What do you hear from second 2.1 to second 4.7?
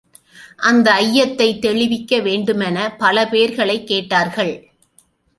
வேண்டுமெனப் பல பேர்களைக் கேட்டார்கள்.